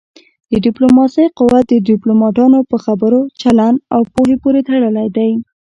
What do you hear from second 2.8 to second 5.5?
خبرو، چلند او پوهه پورې تړلی دی.